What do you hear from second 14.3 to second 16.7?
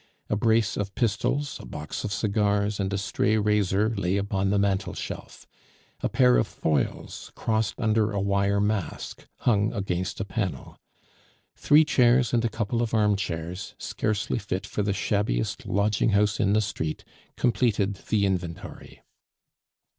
fit for the shabbiest lodging house in the